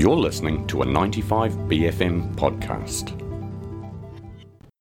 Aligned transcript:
You're 0.00 0.16
listening 0.16 0.66
to 0.68 0.80
a 0.80 0.86
95BFM 0.86 2.34
podcast. 2.34 3.12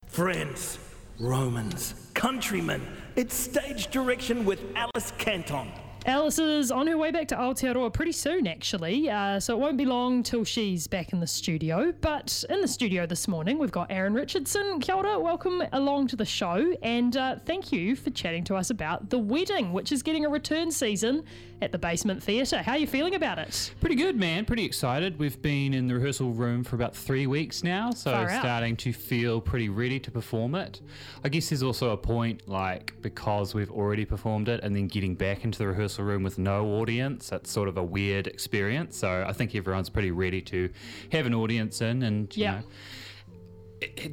Friends, 0.06 0.80
Romans, 1.20 2.10
countrymen, 2.14 2.82
it's 3.18 3.36
stage 3.36 3.88
direction 3.88 4.46
with 4.46 4.64
Alice 4.78 5.12
Canton. 5.18 5.74
Alice 6.06 6.40
is 6.40 6.72
on 6.72 6.88
her 6.88 6.98
way 6.98 7.12
back 7.12 7.28
to 7.28 7.36
Aotearoa 7.36 7.94
pretty 7.94 8.14
soon, 8.14 8.48
actually, 8.48 9.10
uh, 9.10 9.40
so 9.40 9.54
it 9.56 9.60
won't 9.60 9.78
be 9.78 9.86
long 9.86 10.24
till 10.24 10.44
she's 10.44 10.88
back 10.88 11.12
in 11.12 11.20
the 11.20 11.28
studio. 11.28 11.94
But 12.00 12.44
in 12.50 12.62
the 12.62 12.68
studio 12.68 13.06
this 13.06 13.28
morning, 13.28 13.60
we've 13.60 13.72
got 13.72 13.92
Aaron 13.92 14.14
Richardson. 14.14 14.80
Kia 14.80 14.96
ora, 14.96 15.20
welcome 15.20 15.62
along 15.74 16.08
to 16.08 16.16
the 16.16 16.26
show, 16.26 16.74
and 16.82 17.16
uh, 17.18 17.36
thank 17.46 17.72
you 17.72 17.96
for 17.96 18.10
chatting 18.12 18.46
to 18.46 18.56
us 18.56 18.70
about 18.70 19.10
The 19.10 19.20
Wedding, 19.20 19.74
which 19.74 19.92
is 19.92 20.02
getting 20.02 20.26
a 20.26 20.30
return 20.30 20.72
season 20.72 21.26
at 21.62 21.74
the 21.74 21.78
Basement 21.78 22.24
Theatre. 22.24 22.62
How 22.62 22.72
are 22.72 22.78
you 22.78 22.88
feeling 22.88 23.16
about 23.16 23.38
it? 23.38 23.74
Pretty 23.82 23.96
good, 23.96 24.16
man. 24.16 24.46
Pretty 24.46 24.64
excited. 24.64 25.20
We've 25.20 25.40
been 25.42 25.74
in 25.74 25.88
the 25.88 25.96
rehearsal 25.96 26.32
room 26.32 26.64
for 26.64 26.78
about 26.78 26.96
three 26.96 27.28
weeks 27.28 27.62
now, 27.62 27.92
so 27.92 28.12
Far 28.12 28.30
out. 28.30 28.40
starting 28.40 28.78
to 28.78 28.94
feel 28.94 29.42
pretty 29.42 29.68
ready 29.68 30.00
to 30.00 30.10
perform 30.10 30.56
it. 30.56 30.80
I 31.26 31.30
guess 31.30 31.50
there's 31.50 31.62
also 31.62 31.90
a 31.90 31.98
point, 31.98 32.48
like, 32.48 32.94
because 33.02 33.54
we've 33.54 33.70
already 33.70 34.06
performed 34.06 34.48
it 34.48 34.62
and 34.64 34.74
then 34.74 34.88
getting 34.88 35.14
back 35.14 35.44
into 35.44 35.60
the 35.60 35.68
rehearsal 35.68 35.99
room 36.04 36.24
with 36.24 36.38
no 36.38 36.66
audience, 36.76 37.30
that's 37.30 37.52
sort 37.52 37.68
of 37.70 37.78
a 37.78 37.84
weird 37.84 38.28
experience. 38.28 38.98
So 38.98 39.26
I 39.28 39.34
think 39.34 39.56
everyone's 39.56 39.90
pretty 39.90 40.12
ready 40.12 40.42
to 40.44 40.70
have 41.12 41.26
an 41.26 41.34
audience 41.34 41.82
in 41.82 42.04
and, 42.04 42.36
you 42.36 42.44
Yeah. 42.44 42.52
know, 42.60 42.64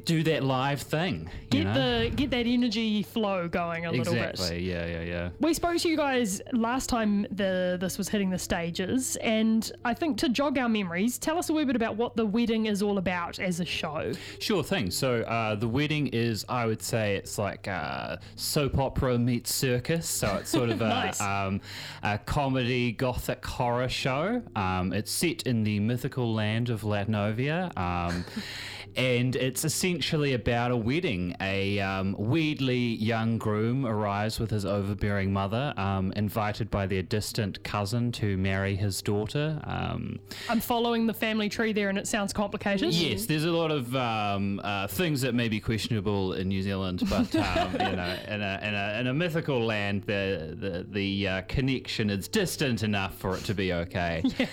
do 0.05 0.23
that 0.23 0.43
live 0.43 0.81
thing. 0.81 1.29
You 1.51 1.63
Get 1.63 1.63
know? 1.65 1.73
the 2.03 2.09
get 2.09 2.29
that 2.31 2.45
energy 2.47 3.03
flow 3.03 3.47
going 3.47 3.85
a 3.85 3.91
little 3.91 4.13
bit. 4.13 4.31
exactly. 4.31 4.63
Yeah, 4.69 4.85
yeah, 4.85 5.01
yeah. 5.01 5.29
We 5.39 5.53
spoke 5.53 5.77
to 5.77 5.89
you 5.89 5.97
guys 5.97 6.41
last 6.53 6.87
time 6.89 7.25
the 7.31 7.77
this 7.79 7.97
was 7.97 8.07
hitting 8.09 8.29
the 8.29 8.37
stages, 8.39 9.15
and 9.17 9.69
I 9.83 9.93
think 9.93 10.17
to 10.19 10.29
jog 10.29 10.57
our 10.57 10.69
memories, 10.69 11.17
tell 11.17 11.37
us 11.37 11.49
a 11.49 11.53
wee 11.53 11.65
bit 11.65 11.75
about 11.75 11.95
what 11.95 12.15
the 12.15 12.25
wedding 12.25 12.65
is 12.67 12.81
all 12.81 12.97
about 12.97 13.39
as 13.39 13.59
a 13.59 13.65
show. 13.65 14.11
Sure 14.39 14.63
thing. 14.63 14.91
So 14.91 15.21
uh, 15.21 15.55
the 15.55 15.67
wedding 15.67 16.07
is, 16.07 16.45
I 16.47 16.65
would 16.65 16.81
say, 16.81 17.15
it's 17.15 17.37
like 17.37 17.67
uh, 17.67 18.17
soap 18.35 18.77
opera 18.77 19.17
meets 19.17 19.53
circus. 19.53 20.07
So 20.07 20.35
it's 20.37 20.49
sort 20.49 20.69
of 20.69 20.81
a, 20.81 20.87
Nice. 20.87 21.21
um, 21.21 21.61
a 22.03 22.17
comedy 22.17 22.91
gothic 22.93 23.45
horror 23.45 23.89
show. 23.89 24.41
Um, 24.55 24.93
it's 24.93 25.11
set 25.11 25.43
in 25.43 25.63
the 25.63 25.79
mythical 25.79 26.33
land 26.33 26.69
of 26.69 26.81
Latnovia. 26.83 27.75
Um, 27.77 28.23
And 28.97 29.35
it's 29.35 29.63
essentially 29.63 30.33
about 30.33 30.71
a 30.71 30.77
wedding. 30.77 31.35
A 31.39 31.79
um, 31.79 32.15
weirdly 32.17 32.77
young 32.77 33.37
groom 33.37 33.85
arrives 33.85 34.39
with 34.39 34.49
his 34.49 34.65
overbearing 34.65 35.31
mother, 35.31 35.73
um, 35.77 36.11
invited 36.15 36.71
by 36.71 36.87
their 36.87 37.03
distant 37.03 37.63
cousin 37.63 38.11
to 38.13 38.37
marry 38.37 38.75
his 38.75 39.03
daughter. 39.03 39.61
Um, 39.65 40.19
I'm 40.49 40.59
following 40.59 41.05
the 41.05 41.13
family 41.13 41.47
tree 41.47 41.73
there, 41.73 41.89
and 41.89 41.97
it 41.97 42.07
sounds 42.07 42.33
complicated. 42.33 42.91
Yes, 42.91 43.27
there's 43.27 43.45
a 43.45 43.51
lot 43.51 43.69
of 43.69 43.95
um, 43.95 44.59
uh, 44.63 44.87
things 44.87 45.21
that 45.21 45.35
may 45.35 45.47
be 45.47 45.59
questionable 45.59 46.33
in 46.33 46.47
New 46.47 46.63
Zealand, 46.63 47.03
but 47.07 47.35
um, 47.35 47.71
you 47.73 47.95
know, 47.95 48.17
in 48.27 48.41
a, 48.41 48.59
in 48.63 48.73
a, 48.73 48.97
in 49.01 49.07
a 49.07 49.13
mythical 49.13 49.63
land, 49.63 50.03
the 50.03 50.55
the, 50.59 50.87
the 50.89 51.27
uh, 51.27 51.41
connection 51.43 52.09
is 52.09 52.27
distant 52.27 52.81
enough 52.81 53.15
for 53.17 53.35
it 53.37 53.43
to 53.45 53.53
be 53.53 53.73
okay. 53.73 54.23
Yeah. 54.37 54.45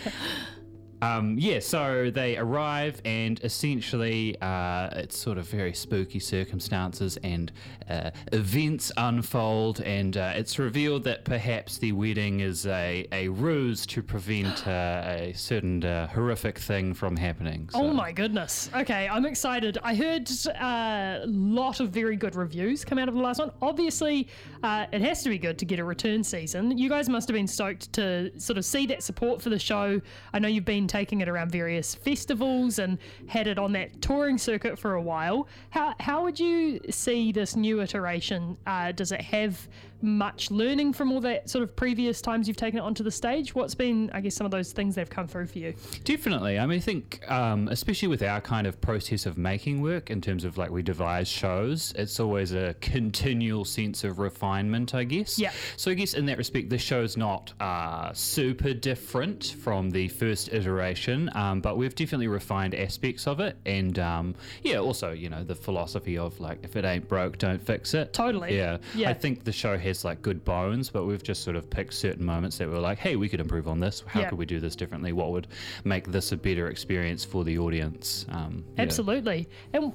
Um, 1.03 1.37
yeah, 1.39 1.61
so 1.61 2.11
they 2.11 2.37
arrive, 2.37 3.01
and 3.05 3.41
essentially, 3.45 4.41
uh, 4.41 4.91
it's 4.93 5.19
sort 5.19 5.39
of 5.39 5.47
very 5.47 5.75
spooky 5.75 6.19
circumstances, 6.19 7.19
and 7.23 7.53
uh, 7.89 8.11
events 8.33 8.91
unfold, 8.97 9.81
and 9.81 10.17
uh, 10.17 10.33
it's 10.35 10.59
revealed 10.59 11.05
that 11.05 11.25
perhaps 11.25 11.79
the 11.79 11.93
wedding 11.93 12.41
is 12.41 12.67
a, 12.67 13.07
a 13.13 13.29
ruse 13.29 13.87
to 13.87 14.03
prevent 14.03 14.67
uh, 14.67 15.03
a 15.07 15.33
certain 15.35 15.85
uh, 15.85 16.07
horrific 16.09 16.59
thing 16.59 16.95
from 16.95 17.17
happening. 17.17 17.69
Oh 17.75 17.93
my 17.93 18.13
goodness. 18.13 18.71
Okay, 18.75 19.09
I'm 19.09 19.27
excited. 19.27 19.79
I 19.83 19.95
heard 19.95 20.31
a 20.47 21.25
lot 21.27 21.81
of 21.81 21.91
very 21.91 22.17
good 22.17 22.35
reviews 22.35 22.85
come 22.85 22.99
out 22.99 23.09
of 23.09 23.15
the 23.15 23.21
last 23.21 23.39
one. 23.41 23.51
Obviously, 23.61 24.29
uh, 24.63 24.87
it 24.93 25.03
has 25.03 25.23
to 25.25 25.29
be 25.29 25.39
good 25.39 25.59
to 25.59 25.65
get 25.65 25.79
a 25.79 25.85
return 25.85 26.25
season. 26.25 26.77
You 26.79 26.89
guys 26.89 27.09
must 27.09 27.29
have 27.29 27.35
been 27.35 27.47
stoked 27.47 27.93
to 27.95 28.39
sort 28.41 28.59
of 28.59 28.65
see 28.65 28.87
that 28.87 29.03
support 29.03 29.43
for 29.43 29.51
the 29.51 29.59
show. 29.59 30.01
I 30.33 30.39
know 30.39 30.49
you've 30.49 30.65
been 30.65 30.87
taking 30.95 31.21
it 31.21 31.29
around 31.29 31.51
various 31.51 31.93
festivals 31.93 32.79
and 32.79 32.99
had 33.27 33.49
it 33.49 33.59
on 33.59 33.73
that 33.73 34.01
touring 34.01 34.39
circuit 34.39 34.79
for 34.79 34.95
a 34.95 35.03
while. 35.03 35.49
How, 35.71 35.93
how 35.99 36.23
would 36.23 36.39
you 36.39 36.79
see 36.89 37.33
this 37.33 37.57
new 37.57 37.81
iteration? 37.81 38.57
Uh, 38.65 38.93
does 38.93 39.11
it 39.11 39.21
have 39.21 39.69
much 40.05 40.51
learning 40.51 40.93
from 40.93 41.11
all 41.11 41.21
that 41.21 41.49
sort 41.49 41.63
of 41.63 41.75
previous 41.75 42.21
times 42.21 42.47
you've 42.47 42.57
taken 42.57 42.79
it 42.79 42.83
onto 42.83 43.03
the 43.03 43.11
stage? 43.11 43.55
What's 43.55 43.75
been, 43.75 44.11
I 44.13 44.21
guess, 44.21 44.35
some 44.35 44.45
of 44.45 44.51
those 44.51 44.73
things 44.73 44.95
that 44.95 45.03
have 45.03 45.11
come 45.11 45.27
through 45.27 45.47
for 45.47 45.59
you? 45.59 45.75
Definitely. 46.05 46.59
I 46.59 46.67
mean, 46.67 46.79
I 46.79 46.81
think, 46.81 47.29
um, 47.31 47.69
especially 47.69 48.09
with 48.09 48.23
our 48.23 48.41
kind 48.41 48.67
of 48.67 48.81
process 48.81 49.27
of 49.27 49.39
making 49.39 49.81
work 49.81 50.11
in 50.11 50.21
terms 50.21 50.45
of 50.45 50.59
like 50.59 50.71
we 50.71 50.83
devise 50.83 51.29
shows, 51.29 51.93
it's 51.97 52.21
always 52.21 52.53
a 52.53 52.75
continual 52.81 53.65
sense 53.65 54.05
of 54.05 54.19
refinement, 54.19 54.95
I 54.95 55.05
guess. 55.05 55.39
Yeah. 55.39 55.53
So 55.77 55.91
I 55.91 55.95
guess 55.95 56.15
in 56.15 56.27
that 56.27 56.39
respect, 56.39 56.71
this 56.71 56.83
show's 56.83 57.17
not 57.17 57.53
uh, 57.61 58.13
super 58.13 58.75
different 58.75 59.57
from 59.61 59.91
the 59.91 60.09
first 60.09 60.53
iteration, 60.53 61.31
um, 61.35 61.61
but 61.61 61.77
we've 61.77 61.95
definitely 61.95 62.29
refined 62.29 62.75
aspects 62.75 63.27
of 63.27 63.41
it. 63.41 63.57
And 63.65 63.99
um, 63.99 64.35
yeah, 64.63 64.79
also, 64.79 65.13
you 65.13 65.31
know, 65.31 65.45
the 65.45 65.55
philosophy 65.55 66.19
of 66.19 66.39
like, 66.41 66.59
if 66.63 66.77
it 66.77 66.85
ain't 66.85 67.09
broke, 67.09 67.39
don't 67.39 67.61
fix 67.65 67.95
it. 67.95 68.13
Totally. 68.13 68.57
Yeah. 68.57 68.79
Yeah. 68.95 69.11
I 69.11 69.15
think 69.15 69.45
the 69.45 69.53
show 69.53 69.79
has 69.79 69.94
like 70.03 70.23
good 70.23 70.43
bones, 70.47 70.89
but 70.89 71.05
we've 71.05 71.23
just 71.23 71.45
sort 71.45 71.57
of 71.57 71.69
picked 71.69 71.93
certain 71.93 72.25
moments 72.25 72.57
that 72.57 72.69
were 72.71 72.79
like, 72.81 72.97
hey, 72.99 73.17
we 73.17 73.29
could 73.29 73.39
improve 73.41 73.69
on 73.69 73.79
this. 73.81 74.03
How 74.07 74.21
Yeah. 74.21 74.31
could 74.31 74.39
we 74.39 74.47
do 74.47 74.61
this 74.61 74.75
differently? 74.75 75.13
What 75.13 75.31
would 75.33 75.47
make 75.85 76.11
this 76.11 76.33
a 76.33 76.37
better 76.39 76.69
experience 76.69 77.23
for 77.25 77.45
the 77.45 77.59
audience? 77.59 78.25
Um, 78.31 78.65
yeah. 78.77 78.83
Absolutely. 78.83 79.47
And 79.75 79.93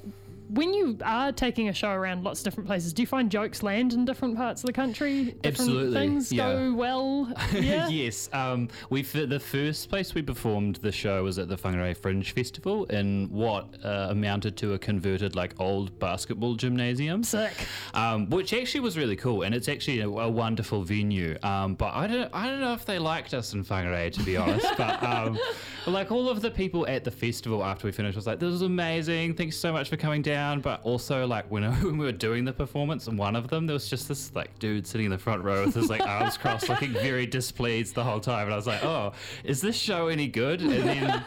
when 0.50 0.74
you 0.74 0.98
are 1.04 1.32
taking 1.32 1.70
a 1.70 1.74
show 1.74 1.92
around 1.92 2.24
lots 2.24 2.40
of 2.40 2.46
different 2.46 2.68
places, 2.68 2.92
do 2.92 3.04
you 3.04 3.08
find 3.08 3.30
jokes 3.30 3.62
land 3.62 3.94
in 3.94 4.04
different 4.04 4.36
parts 4.36 4.64
of 4.64 4.68
the 4.68 4.74
country? 4.74 5.26
Different 5.26 5.46
Absolutely, 5.46 5.94
Things 5.94 6.32
yeah. 6.32 6.54
go 6.54 6.74
well. 6.74 7.34
Yeah. 7.60 7.88
yes, 7.90 8.30
um, 8.32 8.70
we 8.90 9.02
the 9.02 9.40
first 9.40 9.90
place 9.90 10.14
we 10.14 10.22
performed 10.22 10.78
the 10.78 10.92
show 10.92 11.24
was 11.24 11.40
at 11.40 11.50
the 11.50 11.58
Whangarei 11.58 11.96
Fringe 11.96 12.32
Festival 12.32 12.86
in 12.86 13.28
what 13.30 13.76
uh, 13.84 14.08
amounted 14.10 14.56
to 14.58 14.74
a 14.74 14.80
converted 14.80 15.36
like 15.36 15.60
old 15.60 15.98
basketball 16.00 16.56
gymnasium. 16.56 17.24
Sick. 17.24 17.54
um, 17.94 18.30
which 18.30 18.54
actually 18.54 18.80
was 18.82 18.98
really 18.98 19.16
cool, 19.16 19.42
and 19.44 19.54
it's 19.54 19.68
actually 19.68 20.00
a, 20.00 20.08
a 20.08 20.30
wonderful 20.30 20.84
venue. 20.84 21.38
Um, 21.44 21.76
but 21.76 21.94
I 21.94 22.08
don't, 22.08 22.30
I 22.34 22.48
don't 22.48 22.62
know 22.62 22.74
if 22.74 22.86
they 22.86 22.98
liked 22.98 23.34
us 23.34 23.54
in 23.54 23.64
Whangarei, 23.64 24.12
to 24.14 24.24
be 24.24 24.38
honest. 24.38 24.68
but 24.78 25.04
um, 25.04 25.38
like 25.86 26.12
all 26.12 26.30
of 26.30 26.42
the 26.42 26.52
people 26.52 26.88
at 26.88 27.04
the 27.04 27.12
festival 27.12 27.64
after 27.64 27.88
we 27.88 27.92
finished 27.92 28.16
was 28.16 28.28
like, 28.28 28.40
"This 28.40 28.52
was 28.52 28.62
amazing! 28.62 29.34
Thanks 29.34 29.58
so 29.58 29.72
much 29.72 29.90
for 29.90 29.98
coming 29.98 30.22
down." 30.22 30.39
But 30.62 30.82
also, 30.84 31.26
like 31.28 31.50
when, 31.50 31.64
when 31.64 31.98
we 32.00 32.06
were 32.06 32.12
doing 32.12 32.46
the 32.46 32.54
performance, 32.54 33.08
and 33.08 33.18
one 33.18 33.36
of 33.36 33.48
them 33.50 33.68
there 33.68 33.74
was 33.74 33.90
just 33.90 34.08
this 34.08 34.34
like 34.36 34.58
dude 34.60 34.88
sitting 34.88 35.06
in 35.06 35.12
the 35.12 35.18
front 35.18 35.44
row 35.44 35.66
with 35.66 35.76
his 35.76 35.90
like 35.90 36.02
arms 36.08 36.38
crossed, 36.38 36.70
looking 36.70 36.94
very 36.94 37.26
displeased 37.26 37.96
the 37.96 38.04
whole 38.04 38.20
time, 38.20 38.46
and 38.46 38.54
I 38.54 38.58
was 38.58 38.68
like, 38.68 38.84
"Oh, 38.84 39.14
is 39.44 39.62
this 39.62 39.76
show 39.76 40.08
any 40.08 40.28
good?" 40.28 40.62
And 40.62 40.72
then. 40.72 41.24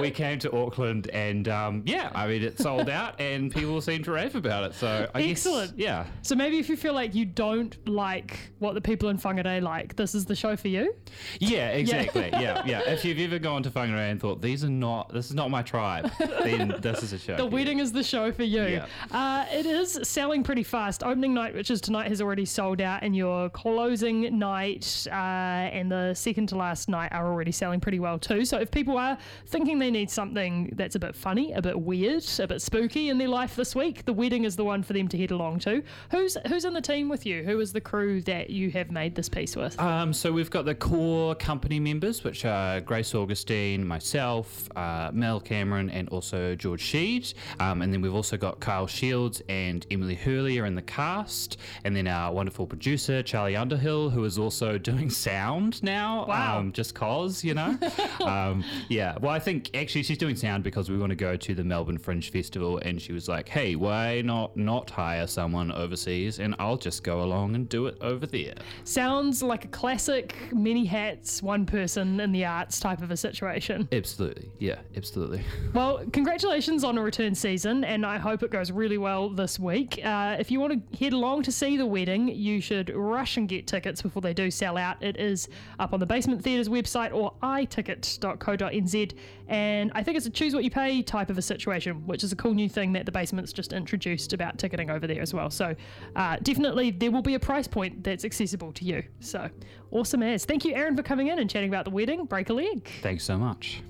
We 0.00 0.10
came 0.10 0.38
to 0.40 0.56
Auckland 0.56 1.08
and 1.08 1.48
um, 1.48 1.82
yeah, 1.86 2.10
I 2.14 2.26
mean 2.26 2.42
it 2.42 2.58
sold 2.58 2.88
out 2.88 3.20
and 3.20 3.52
people 3.52 3.80
seemed 3.80 4.04
to 4.06 4.12
rave 4.12 4.34
about 4.34 4.64
it. 4.64 4.74
So 4.74 5.08
I 5.14 5.22
Excellent. 5.22 5.76
guess 5.76 5.84
yeah, 5.86 6.06
So 6.22 6.34
maybe 6.34 6.58
if 6.58 6.68
you 6.68 6.76
feel 6.76 6.94
like 6.94 7.14
you 7.14 7.24
don't 7.24 7.76
like 7.88 8.38
what 8.58 8.74
the 8.74 8.80
people 8.80 9.08
in 9.08 9.18
Whangarei 9.18 9.62
like, 9.62 9.96
this 9.96 10.14
is 10.14 10.24
the 10.24 10.34
show 10.34 10.56
for 10.56 10.68
you. 10.68 10.94
Yeah, 11.40 11.70
exactly. 11.70 12.28
yeah, 12.32 12.62
yeah. 12.66 12.80
If 12.86 13.04
you've 13.04 13.18
ever 13.18 13.38
gone 13.38 13.62
to 13.62 13.70
Whangarei 13.70 14.10
and 14.10 14.20
thought 14.20 14.40
these 14.42 14.64
are 14.64 14.70
not, 14.70 15.12
this 15.12 15.26
is 15.26 15.34
not 15.34 15.50
my 15.50 15.62
tribe, 15.62 16.10
then 16.42 16.74
this 16.80 17.02
is 17.02 17.12
a 17.12 17.18
show. 17.18 17.34
The 17.36 17.38
for 17.38 17.44
you. 17.44 17.50
wedding 17.50 17.78
is 17.80 17.92
the 17.92 18.02
show 18.02 18.30
for 18.32 18.44
you. 18.44 18.62
Yeah. 18.64 18.86
Uh, 19.10 19.44
it 19.52 19.66
is 19.66 19.98
selling 20.02 20.42
pretty 20.44 20.62
fast. 20.62 21.02
Opening 21.02 21.34
night, 21.34 21.54
which 21.54 21.70
is 21.70 21.80
tonight, 21.80 22.08
has 22.08 22.20
already 22.20 22.44
sold 22.44 22.80
out, 22.80 23.02
and 23.02 23.14
your 23.16 23.48
closing 23.50 24.38
night 24.38 25.06
uh, 25.10 25.14
and 25.14 25.90
the 25.90 26.14
second 26.14 26.48
to 26.50 26.56
last 26.56 26.88
night 26.88 27.12
are 27.12 27.26
already 27.26 27.50
selling 27.52 27.80
pretty 27.80 27.98
well 27.98 28.18
too. 28.18 28.44
So 28.44 28.58
if 28.58 28.70
people 28.70 28.96
are 28.98 29.18
thinking 29.46 29.78
they 29.84 29.90
need 29.90 30.10
something 30.10 30.72
that's 30.76 30.94
a 30.94 30.98
bit 30.98 31.14
funny, 31.14 31.52
a 31.52 31.60
bit 31.60 31.78
weird, 31.78 32.24
a 32.38 32.46
bit 32.46 32.62
spooky 32.62 33.10
in 33.10 33.18
their 33.18 33.28
life 33.28 33.54
this 33.54 33.76
week, 33.76 34.04
the 34.06 34.12
wedding 34.14 34.44
is 34.44 34.56
the 34.56 34.64
one 34.64 34.82
for 34.82 34.94
them 34.94 35.08
to 35.08 35.18
head 35.18 35.30
along 35.30 35.58
to. 35.58 35.82
Who's 36.10 36.38
who's 36.46 36.64
in 36.64 36.72
the 36.72 36.80
team 36.80 37.10
with 37.10 37.26
you? 37.26 37.42
Who 37.42 37.60
is 37.60 37.72
the 37.72 37.82
crew 37.82 38.22
that 38.22 38.48
you 38.48 38.70
have 38.70 38.90
made 38.90 39.14
this 39.14 39.28
piece 39.28 39.56
with? 39.56 39.78
Um, 39.78 40.14
so 40.14 40.32
we've 40.32 40.50
got 40.50 40.64
the 40.64 40.74
core 40.74 41.34
company 41.34 41.78
members, 41.78 42.24
which 42.24 42.46
are 42.46 42.80
Grace 42.80 43.14
Augustine, 43.14 43.86
myself, 43.86 44.70
uh, 44.74 45.10
Mel 45.12 45.38
Cameron, 45.38 45.90
and 45.90 46.08
also 46.08 46.54
George 46.54 46.82
Sheed. 46.82 47.34
Um, 47.60 47.82
and 47.82 47.92
then 47.92 48.00
we've 48.00 48.14
also 48.14 48.38
got 48.38 48.60
Kyle 48.60 48.86
Shields 48.86 49.42
and 49.50 49.86
Emily 49.90 50.14
Hurley 50.14 50.58
are 50.58 50.64
in 50.64 50.74
the 50.74 50.82
cast. 50.82 51.58
And 51.84 51.94
then 51.94 52.06
our 52.06 52.32
wonderful 52.32 52.66
producer, 52.66 53.22
Charlie 53.22 53.56
Underhill, 53.56 54.08
who 54.08 54.24
is 54.24 54.38
also 54.38 54.78
doing 54.90 55.10
sound 55.10 55.82
now. 55.82 56.24
Wow. 56.26 56.60
Um, 56.60 56.72
just 56.72 56.94
cause, 56.94 57.44
you 57.44 57.52
know? 57.52 57.78
um, 58.24 58.64
yeah. 58.88 59.18
Well, 59.20 59.32
I 59.32 59.38
think 59.38 59.73
actually, 59.74 60.02
she's 60.02 60.18
doing 60.18 60.36
sound 60.36 60.64
because 60.64 60.90
we 60.90 60.96
want 60.96 61.10
to 61.10 61.16
go 61.16 61.36
to 61.36 61.54
the 61.54 61.64
Melbourne 61.64 61.98
Fringe 61.98 62.30
Festival, 62.30 62.78
and 62.78 63.00
she 63.00 63.12
was 63.12 63.28
like, 63.28 63.48
"Hey, 63.48 63.76
why 63.76 64.22
not 64.22 64.56
not 64.56 64.90
hire 64.90 65.26
someone 65.26 65.72
overseas, 65.72 66.38
and 66.38 66.54
I'll 66.58 66.76
just 66.76 67.02
go 67.02 67.22
along 67.22 67.54
and 67.54 67.68
do 67.68 67.86
it 67.86 67.96
over 68.00 68.26
there." 68.26 68.54
Sounds 68.84 69.42
like 69.42 69.64
a 69.64 69.68
classic 69.68 70.34
many 70.52 70.84
hats, 70.84 71.42
one 71.42 71.66
person 71.66 72.20
in 72.20 72.32
the 72.32 72.44
arts 72.44 72.80
type 72.80 73.02
of 73.02 73.10
a 73.10 73.16
situation. 73.16 73.88
Absolutely, 73.92 74.50
yeah, 74.58 74.78
absolutely. 74.96 75.42
Well, 75.74 76.04
congratulations 76.12 76.84
on 76.84 76.98
a 76.98 77.02
return 77.02 77.34
season, 77.34 77.82
and 77.84 78.06
I 78.06 78.16
hope 78.16 78.44
it 78.44 78.50
goes 78.50 78.70
really 78.70 78.96
well 78.98 79.28
this 79.28 79.58
week. 79.58 80.00
Uh, 80.04 80.36
if 80.38 80.50
you 80.50 80.60
want 80.60 80.72
to 80.72 80.96
head 80.96 81.12
along 81.12 81.42
to 81.44 81.52
see 81.52 81.76
the 81.76 81.86
wedding, 81.86 82.28
you 82.28 82.60
should 82.60 82.90
rush 82.94 83.36
and 83.36 83.48
get 83.48 83.66
tickets 83.66 84.00
before 84.00 84.22
they 84.22 84.32
do 84.34 84.50
sell 84.52 84.76
out. 84.76 85.02
It 85.02 85.16
is 85.16 85.48
up 85.80 85.92
on 85.92 85.98
the 85.98 86.06
Basement 86.06 86.42
Theatre's 86.42 86.68
website 86.68 87.12
or 87.12 87.32
iticket.co.nz, 87.42 89.14
and 89.64 89.90
I 89.94 90.02
think 90.02 90.16
it's 90.16 90.26
a 90.26 90.30
choose 90.30 90.54
what 90.54 90.62
you 90.62 90.70
pay 90.70 91.02
type 91.02 91.30
of 91.30 91.38
a 91.38 91.42
situation, 91.42 92.06
which 92.06 92.22
is 92.22 92.32
a 92.32 92.36
cool 92.36 92.52
new 92.52 92.68
thing 92.68 92.92
that 92.92 93.06
the 93.06 93.12
basement's 93.12 93.52
just 93.52 93.72
introduced 93.72 94.32
about 94.32 94.58
ticketing 94.58 94.90
over 94.90 95.06
there 95.06 95.22
as 95.22 95.32
well. 95.32 95.50
So 95.50 95.74
uh, 96.16 96.36
definitely 96.42 96.90
there 96.90 97.10
will 97.10 97.22
be 97.22 97.34
a 97.34 97.40
price 97.40 97.66
point 97.66 98.04
that's 98.04 98.24
accessible 98.24 98.72
to 98.72 98.84
you. 98.84 99.02
So 99.20 99.48
awesome 99.90 100.22
as. 100.22 100.44
Thank 100.44 100.64
you, 100.64 100.74
Aaron, 100.74 100.96
for 100.96 101.02
coming 101.02 101.28
in 101.28 101.38
and 101.38 101.48
chatting 101.48 101.70
about 101.70 101.86
the 101.86 101.90
wedding. 101.90 102.26
Break 102.26 102.50
a 102.50 102.52
leg. 102.52 102.88
Thanks 103.02 103.24
so 103.24 103.38
much. 103.38 103.82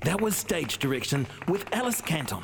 That 0.00 0.20
was 0.20 0.36
Stage 0.36 0.78
Direction 0.78 1.26
with 1.46 1.64
Alice 1.72 2.00
Canton. 2.00 2.42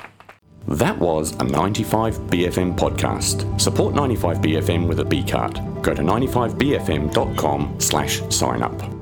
That 0.67 0.97
was 0.97 1.31
a 1.33 1.45
95BFM 1.45 2.77
podcast. 2.77 3.59
Support 3.59 3.95
95BFM 3.95 4.87
with 4.87 4.99
a 4.99 5.05
B 5.05 5.23
card. 5.23 5.55
Go 5.81 5.93
to 5.93 6.01
95BFM.com 6.01 7.75
slash 7.79 8.21
sign 8.29 8.61
up. 8.61 8.98